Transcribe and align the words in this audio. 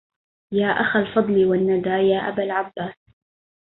يا 0.53 0.67
أخا 0.67 0.99
الفضل 0.99 1.45
والندى 1.45 1.89
يا 1.89 2.19
أبا 2.29 2.43
العباس 2.43 2.95